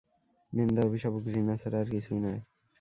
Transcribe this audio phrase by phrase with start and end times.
[0.53, 2.39] নিন্দা, অভিশাপ ও ঘৃণা ছাড়া আর কিছুই নয়।